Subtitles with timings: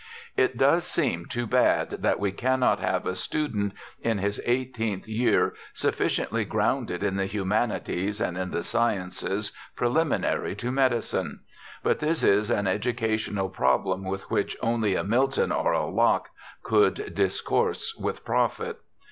[0.35, 5.53] It does seem too bad that we cannot have a student in his eighteenth year
[5.75, 11.41] sufficiently grounded in the humanities and in the sciences preliminary to medicine
[11.83, 16.29] but this is an educational problem upon which only a Milton or a Locke
[16.63, 18.79] could discourse with profit.